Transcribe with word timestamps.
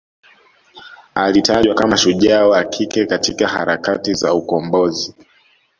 alitajwa 1.15 1.75
kama 1.75 1.97
shujaa 1.97 2.47
wa 2.47 2.63
kike 2.63 3.05
katika 3.05 3.47
harakati 3.47 4.13
za 4.13 4.33
ukombozi 4.33 5.15